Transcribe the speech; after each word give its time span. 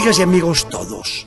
Amigas 0.00 0.18
y 0.18 0.22
amigos 0.22 0.68
todos, 0.70 1.26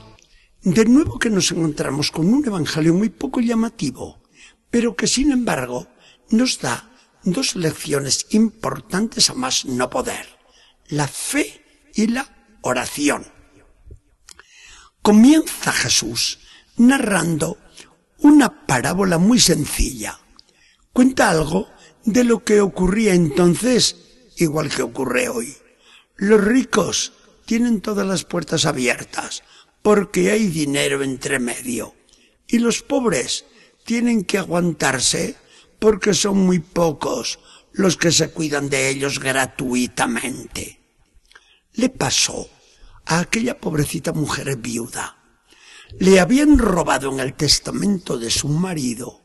de 0.62 0.84
nuevo 0.86 1.20
que 1.20 1.30
nos 1.30 1.52
encontramos 1.52 2.10
con 2.10 2.26
un 2.34 2.44
evangelio 2.44 2.92
muy 2.92 3.08
poco 3.08 3.38
llamativo, 3.38 4.20
pero 4.68 4.96
que 4.96 5.06
sin 5.06 5.30
embargo 5.30 5.86
nos 6.30 6.58
da 6.58 6.90
dos 7.22 7.54
lecciones 7.54 8.26
importantes 8.30 9.30
a 9.30 9.34
más 9.34 9.64
no 9.64 9.88
poder, 9.90 10.26
la 10.88 11.06
fe 11.06 11.62
y 11.94 12.08
la 12.08 12.26
oración. 12.62 13.24
Comienza 15.02 15.70
Jesús 15.70 16.40
narrando 16.76 17.58
una 18.18 18.66
parábola 18.66 19.18
muy 19.18 19.38
sencilla. 19.38 20.18
Cuenta 20.92 21.30
algo 21.30 21.68
de 22.04 22.24
lo 22.24 22.42
que 22.42 22.60
ocurría 22.60 23.14
entonces, 23.14 23.94
igual 24.36 24.68
que 24.68 24.82
ocurre 24.82 25.28
hoy. 25.28 25.56
Los 26.16 26.42
ricos 26.42 27.12
tienen 27.44 27.80
todas 27.80 28.06
las 28.06 28.24
puertas 28.24 28.66
abiertas 28.66 29.42
porque 29.82 30.30
hay 30.30 30.48
dinero 30.48 31.02
entre 31.02 31.38
medio. 31.38 31.94
Y 32.46 32.58
los 32.58 32.82
pobres 32.82 33.44
tienen 33.84 34.24
que 34.24 34.38
aguantarse 34.38 35.36
porque 35.78 36.14
son 36.14 36.38
muy 36.38 36.58
pocos 36.58 37.38
los 37.72 37.96
que 37.96 38.10
se 38.10 38.30
cuidan 38.30 38.70
de 38.70 38.88
ellos 38.88 39.20
gratuitamente. 39.20 40.80
Le 41.74 41.90
pasó 41.90 42.48
a 43.04 43.20
aquella 43.20 43.60
pobrecita 43.60 44.12
mujer 44.12 44.56
viuda. 44.56 45.18
Le 45.98 46.20
habían 46.20 46.58
robado 46.58 47.12
en 47.12 47.20
el 47.20 47.34
testamento 47.34 48.16
de 48.16 48.30
su 48.30 48.48
marido. 48.48 49.22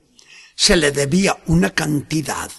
Se 0.55 0.75
le 0.75 0.91
debía 0.91 1.37
una 1.47 1.69
cantidad 1.69 2.51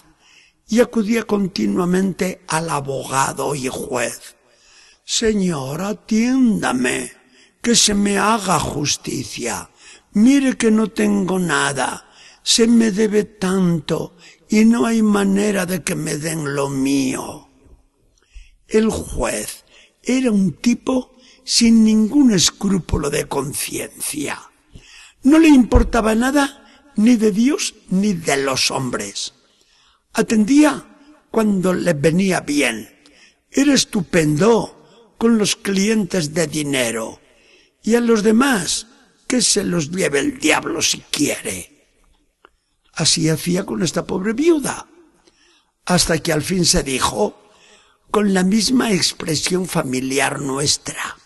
y 0.67 0.79
acudía 0.79 1.23
continuamente 1.23 2.41
al 2.47 2.69
abogado 2.69 3.53
y 3.53 3.67
juez 3.67 4.35
Señor, 5.05 5.81
atiéndame, 5.81 7.11
que 7.61 7.75
se 7.75 7.93
me 7.93 8.17
haga 8.17 8.59
justicia. 8.59 9.69
Mire 10.13 10.57
que 10.57 10.71
no 10.71 10.89
tengo 10.89 11.39
nada, 11.39 12.09
se 12.43 12.67
me 12.67 12.91
debe 12.91 13.23
tanto 13.23 14.15
y 14.49 14.65
no 14.65 14.85
hay 14.85 15.01
manera 15.01 15.65
de 15.65 15.83
que 15.83 15.95
me 15.95 16.17
den 16.17 16.55
lo 16.55 16.69
mío. 16.69 17.47
El 18.67 18.89
juez 18.89 19.63
era 20.03 20.31
un 20.31 20.53
tipo 20.53 21.15
sin 21.43 21.83
ningún 21.83 22.33
escrúpulo 22.33 23.09
de 23.09 23.27
conciencia. 23.27 24.41
No 25.23 25.39
le 25.39 25.47
importaba 25.49 26.15
nada 26.15 26.91
ni 26.95 27.15
de 27.15 27.31
Dios 27.31 27.75
ni 27.89 28.13
de 28.13 28.37
los 28.37 28.71
hombres. 28.71 29.33
Atendía 30.13 30.85
cuando 31.29 31.73
le 31.73 31.93
venía 31.93 32.41
bien. 32.41 32.89
Era 33.49 33.73
estupendo 33.73 34.80
con 35.21 35.37
los 35.37 35.55
clientes 35.55 36.33
de 36.33 36.47
dinero 36.47 37.19
y 37.83 37.93
a 37.93 38.01
los 38.01 38.23
demás 38.23 38.87
que 39.27 39.43
se 39.43 39.63
los 39.63 39.91
lleve 39.91 40.17
el 40.17 40.39
diablo 40.39 40.81
si 40.81 40.97
quiere. 41.11 41.85
Así 42.93 43.29
hacía 43.29 43.63
con 43.63 43.83
esta 43.83 44.07
pobre 44.07 44.33
viuda, 44.33 44.87
hasta 45.85 46.17
que 46.17 46.33
al 46.33 46.41
fin 46.41 46.65
se 46.65 46.81
dijo, 46.81 47.39
con 48.09 48.33
la 48.33 48.43
misma 48.43 48.93
expresión 48.93 49.67
familiar 49.67 50.41
nuestra, 50.41 51.19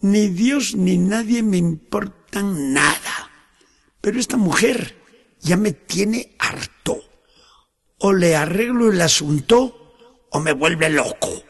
ni 0.00 0.26
Dios 0.26 0.74
ni 0.74 0.98
nadie 0.98 1.44
me 1.44 1.56
importan 1.56 2.72
nada, 2.72 3.30
pero 4.00 4.18
esta 4.18 4.36
mujer 4.36 5.00
ya 5.38 5.56
me 5.56 5.70
tiene 5.70 6.34
harto. 6.40 6.98
O 7.98 8.12
le 8.12 8.34
arreglo 8.34 8.90
el 8.90 9.00
asunto 9.00 9.94
o 10.32 10.40
me 10.40 10.52
vuelve 10.52 10.90
loco. 10.90 11.47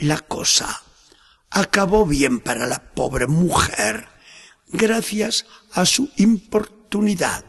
La 0.00 0.18
cosa 0.18 0.82
acabó 1.50 2.06
bien 2.06 2.40
para 2.40 2.66
la 2.66 2.94
pobre 2.94 3.26
mujer 3.26 4.08
gracias 4.68 5.44
a 5.72 5.84
su 5.84 6.08
importunidad 6.16 7.44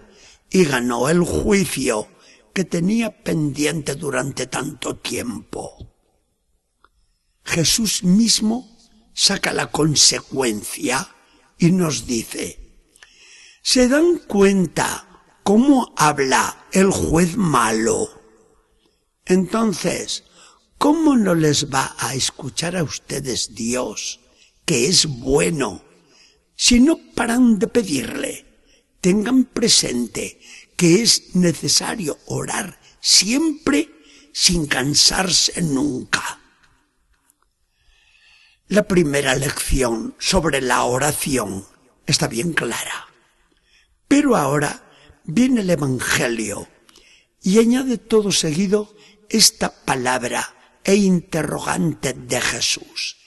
y 0.50 0.66
ganó 0.66 1.08
el 1.08 1.22
juicio 1.22 2.10
que 2.54 2.66
tenía 2.66 3.24
pendiente 3.24 3.96
durante 3.96 4.48
tanto 4.48 4.98
tiempo. 4.98 5.96
Jesús 7.46 8.04
mismo 8.04 8.78
saca 9.14 9.54
la 9.54 9.72
consecuencia 9.72 11.16
y 11.58 11.72
nos 11.72 12.06
dice, 12.06 12.90
¿se 13.62 13.88
dan 13.88 14.18
cuenta 14.28 15.08
cómo 15.44 15.94
habla 15.96 16.66
el 16.74 16.92
juez 16.92 17.38
malo? 17.38 18.10
Entonces, 19.24 20.26
¿Cómo 20.82 21.16
no 21.16 21.36
les 21.36 21.72
va 21.72 21.96
a 22.00 22.16
escuchar 22.16 22.76
a 22.76 22.82
ustedes 22.82 23.54
Dios, 23.54 24.20
que 24.66 24.88
es 24.88 25.06
bueno, 25.06 25.84
si 26.56 26.80
no 26.80 26.98
paran 27.14 27.60
de 27.60 27.68
pedirle? 27.68 28.48
Tengan 29.00 29.44
presente 29.44 30.42
que 30.76 31.04
es 31.04 31.36
necesario 31.36 32.18
orar 32.26 32.82
siempre 33.00 33.92
sin 34.34 34.66
cansarse 34.66 35.62
nunca. 35.62 36.40
La 38.68 38.88
primera 38.88 39.36
lección 39.36 40.16
sobre 40.18 40.62
la 40.62 40.84
oración 40.86 41.64
está 42.08 42.28
bien 42.28 42.54
clara. 42.54 43.08
Pero 44.08 44.36
ahora 44.36 44.82
viene 45.26 45.62
el 45.62 45.70
Evangelio 45.70 46.68
y 47.40 47.60
añade 47.60 48.00
todo 48.00 48.32
seguido 48.32 48.96
esta 49.30 49.72
palabra 49.86 50.56
e 50.84 50.96
interrogante 50.96 52.14
de 52.14 52.42
Jesús, 52.42 53.18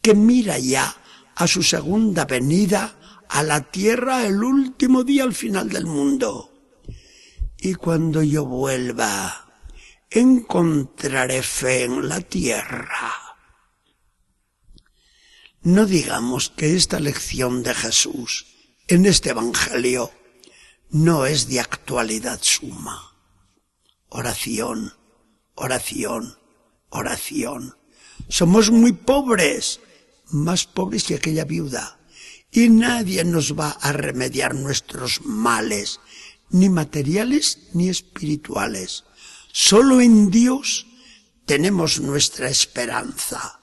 que 0.00 0.14
mira 0.14 0.58
ya 0.58 0.96
a 1.34 1.46
su 1.46 1.62
segunda 1.62 2.24
venida 2.24 2.98
a 3.28 3.42
la 3.42 3.62
tierra 3.62 4.26
el 4.26 4.42
último 4.42 5.04
día 5.04 5.24
al 5.24 5.34
final 5.34 5.68
del 5.70 5.86
mundo. 5.86 6.52
Y 7.58 7.74
cuando 7.74 8.22
yo 8.22 8.44
vuelva, 8.44 9.52
encontraré 10.10 11.42
fe 11.42 11.84
en 11.84 12.08
la 12.08 12.20
tierra. 12.20 13.12
No 15.62 15.86
digamos 15.86 16.50
que 16.50 16.76
esta 16.76 16.98
lección 16.98 17.62
de 17.62 17.72
Jesús 17.74 18.46
en 18.88 19.06
este 19.06 19.30
Evangelio 19.30 20.10
no 20.90 21.24
es 21.24 21.48
de 21.48 21.60
actualidad 21.60 22.40
suma. 22.42 23.16
Oración, 24.08 24.92
oración, 25.54 26.36
oración. 26.92 27.76
Somos 28.28 28.70
muy 28.70 28.92
pobres, 28.92 29.80
más 30.30 30.66
pobres 30.66 31.04
que 31.04 31.16
aquella 31.16 31.44
viuda, 31.44 31.98
y 32.50 32.68
nadie 32.68 33.24
nos 33.24 33.58
va 33.58 33.70
a 33.70 33.92
remediar 33.92 34.54
nuestros 34.54 35.22
males, 35.24 36.00
ni 36.50 36.68
materiales 36.68 37.68
ni 37.72 37.88
espirituales. 37.88 39.04
Solo 39.52 40.00
en 40.00 40.30
Dios 40.30 40.86
tenemos 41.46 42.00
nuestra 42.00 42.48
esperanza, 42.48 43.60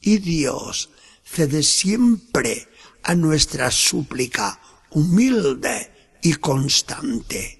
y 0.00 0.18
Dios 0.18 0.90
cede 1.24 1.62
siempre 1.62 2.68
a 3.02 3.14
nuestra 3.14 3.70
súplica 3.70 4.60
humilde 4.90 5.92
y 6.22 6.34
constante. 6.34 7.58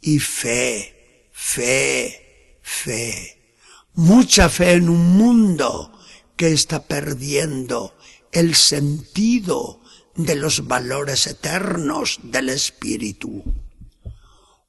Y 0.00 0.18
fe, 0.18 1.30
fe, 1.32 2.60
fe 2.62 3.35
mucha 3.96 4.48
fe 4.48 4.74
en 4.74 4.88
un 4.88 5.16
mundo 5.16 5.92
que 6.36 6.52
está 6.52 6.84
perdiendo 6.84 7.96
el 8.30 8.54
sentido 8.54 9.80
de 10.14 10.36
los 10.36 10.66
valores 10.66 11.26
eternos 11.26 12.20
del 12.22 12.50
espíritu. 12.50 13.42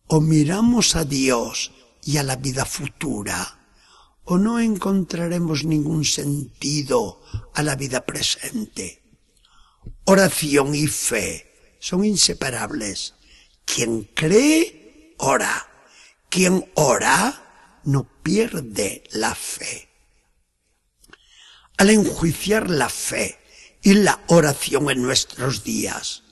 O 0.08 0.22
miramos 0.22 0.96
a 0.96 1.04
Dios 1.04 1.72
y 2.04 2.18
a 2.18 2.24
la 2.24 2.38
vida 2.38 2.66
futura, 2.66 3.68
o 4.24 4.38
no 4.38 4.60
encontraremos 4.60 5.66
ningún 5.66 6.06
sentido 6.06 7.22
a 7.54 7.64
la 7.64 7.76
vida 7.76 8.06
presente. 8.06 9.04
Oración 10.06 10.74
y 10.74 10.88
fe 10.88 11.76
son 11.80 12.06
inseparables. 12.06 13.16
Quien 13.66 14.04
cree, 14.04 15.16
ora. 15.18 15.68
Quien 16.30 16.70
ora, 16.76 17.47
no 17.88 18.04
pierde 18.22 19.04
la 19.12 19.34
fe. 19.34 19.88
Al 21.78 21.90
enjuiciar 21.90 22.70
la 22.70 22.90
fe 22.90 23.40
y 23.82 23.94
la 23.94 24.22
oración 24.28 24.90
en 24.90 25.02
nuestros 25.02 25.64
días, 25.64 26.24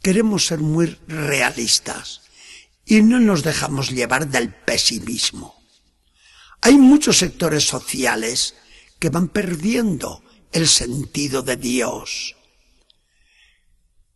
queremos 0.00 0.46
ser 0.46 0.60
muy 0.60 0.86
realistas 1.06 2.22
y 2.86 3.02
no 3.02 3.20
nos 3.20 3.42
dejamos 3.42 3.90
llevar 3.90 4.28
del 4.28 4.54
pesimismo. 4.54 5.54
Hay 6.62 6.78
muchos 6.78 7.18
sectores 7.18 7.64
sociales 7.64 8.54
que 8.98 9.10
van 9.10 9.28
perdiendo 9.28 10.22
el 10.52 10.66
sentido 10.66 11.42
de 11.42 11.56
Dios. 11.56 12.36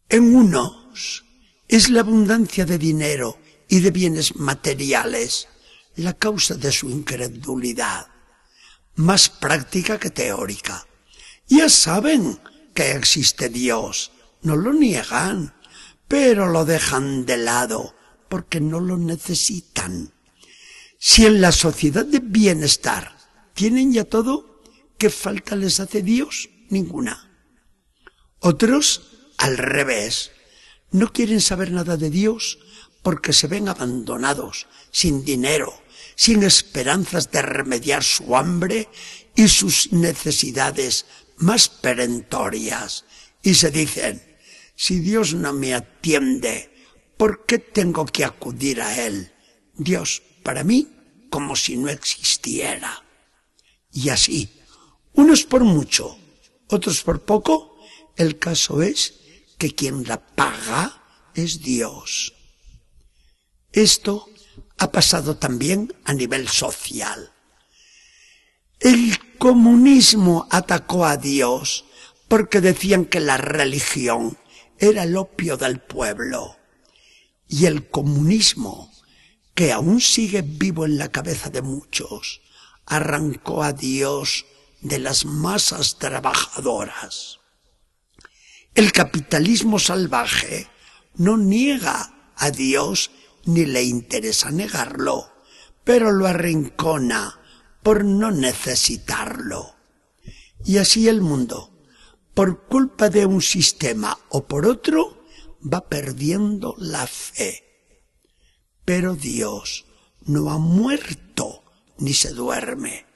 En 0.09 0.35
unos 0.35 1.25
es 1.69 1.91
la 1.91 2.01
abundancia 2.01 2.65
de 2.65 2.79
dinero 2.79 3.39
y 3.69 3.81
de 3.81 3.91
bienes 3.91 4.37
materiales 4.37 5.47
la 5.97 6.15
causa 6.15 6.55
de 6.55 6.73
su 6.73 6.89
incredulidad, 6.91 8.09
más 8.95 9.29
práctica 9.29 9.99
que 9.99 10.11
teórica. 10.11 10.87
Ya 11.47 11.69
saben 11.69 12.39
que 12.75 12.93
existe 12.93 13.49
Dios, 13.49 14.13
no 14.43 14.57
lo 14.57 14.73
niegan, 14.73 15.55
pero 16.09 16.49
lo 16.49 16.65
dejan 16.65 17.27
de 17.27 17.37
lado 17.37 17.95
porque 18.29 18.61
no 18.61 18.81
lo 18.81 18.97
necesitan. 18.97 20.13
Si 20.99 21.27
en 21.27 21.41
la 21.41 21.53
sociedad 21.53 22.05
de 22.05 22.21
bienestar 22.21 23.17
tienen 23.55 23.93
ya 23.93 24.05
todo, 24.05 24.63
¿qué 24.99 25.11
falta 25.11 25.57
les 25.57 25.81
hace 25.81 26.03
Dios? 26.03 26.51
Ninguna. 26.69 27.31
Otros, 28.39 29.33
al 29.39 29.59
revés, 29.59 30.31
no 30.93 31.13
quieren 31.13 31.41
saber 31.41 31.73
nada 31.73 31.97
de 31.97 32.11
Dios 32.11 32.59
porque 33.03 33.33
se 33.33 33.47
ven 33.47 33.69
abandonados, 33.69 34.67
sin 34.91 35.25
dinero, 35.25 35.73
sin 36.15 36.43
esperanzas 36.43 37.31
de 37.31 37.43
remediar 37.43 38.03
su 38.05 38.37
hambre 38.37 38.89
y 39.35 39.49
sus 39.49 39.93
necesidades 39.93 41.07
más 41.37 41.69
perentorias. 41.69 43.05
Y 43.43 43.55
se 43.55 43.71
dicen, 43.71 44.23
si 44.77 45.01
Dios 45.01 45.35
no 45.35 45.53
me 45.53 45.75
atiende, 45.75 46.71
¿por 47.17 47.47
qué 47.47 47.59
tengo 47.59 48.05
que 48.07 48.25
acudir 48.25 48.83
a 48.83 49.05
Él? 49.07 49.33
Dios, 49.75 50.23
para 50.43 50.65
mí, 50.65 50.89
como 51.31 51.57
si 51.57 51.77
no 51.77 51.89
existiera. 51.89 53.05
Y 53.93 54.11
así, 54.11 54.51
unos 55.15 55.45
por 55.45 55.65
mucho, 55.65 56.19
otros 56.69 57.03
por 57.03 57.23
poco, 57.25 57.79
el 58.17 58.39
caso 58.39 58.83
es 58.83 59.21
que 59.59 59.75
quien 59.75 60.07
la 60.07 60.25
paga 60.27 61.03
es 61.35 61.61
Dios. 61.61 62.35
Esto 63.73 64.29
ha 64.79 64.91
pasado 64.91 65.37
también 65.37 65.95
a 66.05 66.13
nivel 66.13 66.49
social. 66.49 67.33
El 68.81 69.19
comunismo 69.39 70.49
atacó 70.51 71.05
a 71.05 71.17
Dios 71.17 71.85
porque 72.29 72.61
decían 72.61 73.05
que 73.05 73.21
la 73.21 73.37
religión 73.37 74.39
era 74.79 75.03
el 75.03 75.17
opio 75.17 75.57
del 75.57 75.81
pueblo. 75.81 76.57
Y 77.47 77.67
el 77.67 77.91
comunismo, 77.91 78.91
que 79.55 79.73
aún 79.73 80.01
sigue 80.01 80.43
vivo 80.43 80.87
en 80.87 80.97
la 80.97 81.11
cabeza 81.11 81.51
de 81.51 81.63
muchos, 81.63 82.41
arrancó 82.87 83.63
a 83.63 83.73
Dios 83.73 84.47
de 84.81 84.99
las 84.99 85.25
masas 85.25 85.99
trabajadoras. 85.99 87.41
El 88.75 88.93
capitalismo 88.93 89.79
salvaje 89.79 90.69
no 91.17 91.37
niega 91.37 92.33
a 92.37 92.51
Dios 92.51 93.11
ni 93.45 93.67
le 93.67 93.83
interesa 93.83 94.51
negarlo, 94.51 95.33
pero 95.85 96.13
lo 96.13 96.27
arrincona 96.27 97.41
por 97.83 98.05
no 98.05 98.31
necesitarlo. 98.31 99.75
Y 100.65 100.79
así 100.79 101.09
el 101.09 101.21
mundo, 101.21 101.71
por 102.35 102.67
culpa 102.67 103.09
de 103.09 103.27
un 103.27 103.43
sistema 103.43 104.19
o 104.29 104.47
por 104.47 104.67
otro, 104.67 105.25
va 105.63 105.89
perdiendo 105.89 106.75
la 106.79 107.07
fe. 107.07 107.65
Pero 108.85 109.15
Dios 109.15 109.87
no 110.25 110.51
ha 110.51 110.59
muerto 110.59 111.65
ni 111.99 112.15
se 112.15 112.33
duerme. 112.33 113.07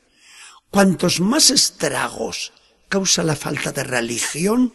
Cuantos 0.70 1.20
más 1.20 1.50
estragos 1.50 2.52
causa 2.88 3.22
la 3.22 3.36
falta 3.36 3.72
de 3.72 3.84
religión, 3.84 4.74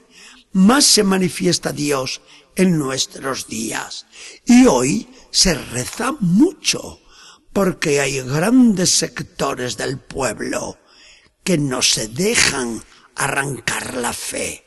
más 0.51 0.85
se 0.85 1.03
manifiesta 1.03 1.71
Dios 1.71 2.21
en 2.55 2.77
nuestros 2.77 3.47
días. 3.47 4.05
Y 4.45 4.65
hoy 4.65 5.07
se 5.31 5.53
reza 5.53 6.13
mucho 6.19 6.99
porque 7.53 7.99
hay 7.99 8.21
grandes 8.21 8.91
sectores 8.91 9.77
del 9.77 9.99
pueblo 9.99 10.77
que 11.43 11.57
no 11.57 11.81
se 11.81 12.07
dejan 12.07 12.83
arrancar 13.15 13.95
la 13.95 14.13
fe. 14.13 14.65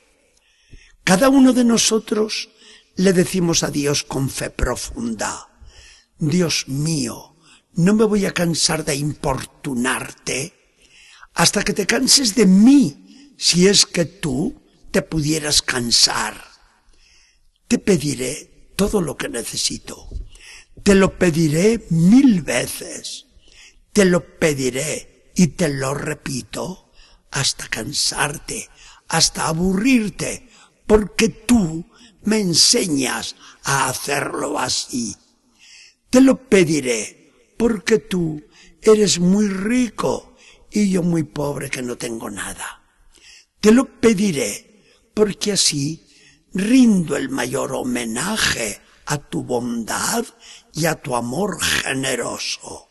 Cada 1.05 1.29
uno 1.29 1.52
de 1.52 1.64
nosotros 1.64 2.50
le 2.96 3.12
decimos 3.12 3.62
a 3.62 3.70
Dios 3.70 4.05
con 4.05 4.29
fe 4.29 4.50
profunda, 4.50 5.49
Dios 6.19 6.69
mío, 6.69 7.37
no 7.75 7.94
me 7.94 8.05
voy 8.05 8.26
a 8.26 8.32
cansar 8.32 8.84
de 8.84 8.94
importunarte 8.94 10.52
hasta 11.34 11.62
que 11.62 11.73
te 11.73 11.87
canses 11.87 12.34
de 12.34 12.46
mí, 12.46 13.34
si 13.38 13.67
es 13.67 13.87
que 13.87 14.05
tú 14.05 14.62
te 14.93 15.03
pudieras 15.03 15.62
cansar. 15.62 16.44
Te 17.67 17.79
pediré 17.79 18.73
todo 18.77 19.00
lo 19.00 19.17
que 19.17 19.29
necesito. 19.29 20.09
Te 20.83 20.94
lo 20.94 21.19
pediré 21.19 21.87
mil 21.89 22.43
veces. 22.43 23.27
Te 23.93 24.05
lo 24.05 24.39
pediré 24.39 25.33
y 25.35 25.49
te 25.49 25.69
lo 25.71 25.94
repito 25.94 26.93
hasta 27.31 27.67
cansarte, 27.69 28.69
hasta 29.09 29.49
aburrirte, 29.49 30.49
porque 30.87 31.31
tú 31.31 31.87
me 32.25 32.41
enseñas 32.41 33.37
a 33.65 33.89
hacerlo 33.89 34.59
así. 34.59 35.17
Te 36.11 36.21
lo 36.21 36.49
pediré 36.49 37.33
porque 37.56 37.99
tú 37.99 38.43
eres 38.83 39.19
muy 39.19 39.49
rico 39.49 40.37
y 40.71 40.91
yo 40.91 41.03
muy 41.03 41.23
pobre 41.23 41.71
que 41.71 41.81
no 41.81 41.97
tengo 41.97 42.29
nada. 42.29 42.83
Te 43.61 43.73
lo 43.73 44.00
pediré 44.00 44.71
porque 45.14 45.53
así 45.53 46.06
rindo 46.53 47.17
el 47.17 47.29
mayor 47.29 47.73
homenaje 47.73 48.81
a 49.06 49.19
tu 49.19 49.43
bondad 49.43 50.25
y 50.73 50.87
a 50.87 50.94
tu 50.94 51.17
amor 51.17 51.62
generoso. 51.62 52.88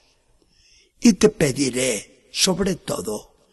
Y 1.00 1.14
te 1.14 1.30
pediré, 1.30 2.30
sobre 2.32 2.76
todo, 2.76 3.48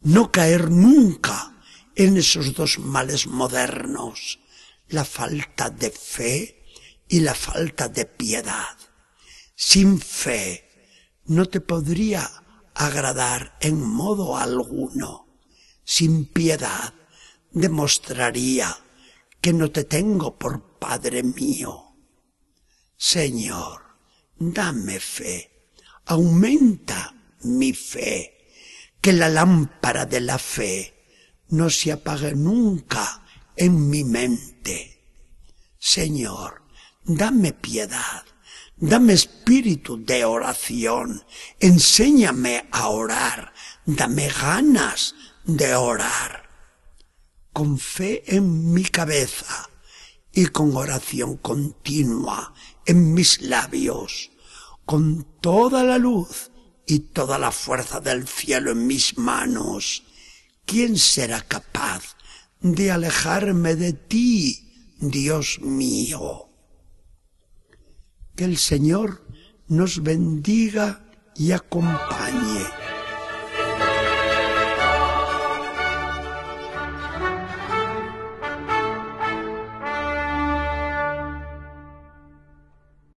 no 0.00 0.30
caer 0.32 0.70
nunca 0.70 1.62
en 1.94 2.16
esos 2.16 2.54
dos 2.54 2.78
males 2.78 3.26
modernos, 3.26 4.38
la 4.88 5.04
falta 5.04 5.70
de 5.70 5.90
fe 5.90 6.64
y 7.08 7.20
la 7.20 7.34
falta 7.34 7.88
de 7.88 8.04
piedad. 8.04 8.76
Sin 9.54 10.00
fe 10.00 10.68
no 11.24 11.46
te 11.46 11.60
podría 11.60 12.30
agradar 12.74 13.56
en 13.60 13.80
modo 13.80 14.36
alguno. 14.36 15.26
Sin 15.84 16.26
piedad 16.26 16.94
demostraría 17.50 18.76
que 19.40 19.52
no 19.52 19.70
te 19.70 19.84
tengo 19.84 20.38
por 20.38 20.78
Padre 20.78 21.22
mío. 21.22 21.96
Señor, 22.96 23.82
dame 24.38 25.00
fe, 25.00 25.72
aumenta 26.06 27.14
mi 27.42 27.72
fe, 27.72 28.34
que 29.00 29.12
la 29.12 29.28
lámpara 29.28 30.06
de 30.06 30.20
la 30.20 30.38
fe 30.38 30.94
no 31.48 31.70
se 31.70 31.92
apague 31.92 32.34
nunca 32.34 33.24
en 33.56 33.88
mi 33.88 34.04
mente. 34.04 35.04
Señor, 35.78 36.62
dame 37.04 37.52
piedad, 37.52 38.24
dame 38.76 39.12
espíritu 39.12 40.04
de 40.04 40.24
oración, 40.24 41.24
enséñame 41.60 42.68
a 42.70 42.88
orar, 42.88 43.52
dame 43.86 44.28
ganas 44.28 45.14
de 45.44 45.74
orar. 45.74 46.47
Con 47.52 47.78
fe 47.78 48.22
en 48.26 48.72
mi 48.72 48.84
cabeza 48.84 49.68
y 50.32 50.46
con 50.46 50.76
oración 50.76 51.36
continua 51.38 52.54
en 52.86 53.12
mis 53.12 53.40
labios, 53.42 54.30
con 54.84 55.26
toda 55.40 55.82
la 55.82 55.98
luz 55.98 56.50
y 56.86 57.00
toda 57.00 57.38
la 57.38 57.52
fuerza 57.52 58.00
del 58.00 58.26
cielo 58.26 58.70
en 58.70 58.86
mis 58.86 59.18
manos, 59.18 60.04
¿quién 60.64 60.96
será 60.96 61.42
capaz 61.42 62.16
de 62.60 62.90
alejarme 62.90 63.74
de 63.76 63.92
ti, 63.92 64.94
Dios 64.98 65.60
mío? 65.60 66.48
Que 68.36 68.44
el 68.44 68.56
Señor 68.56 69.26
nos 69.66 70.02
bendiga 70.02 71.04
y 71.36 71.52
acompañe. 71.52 72.77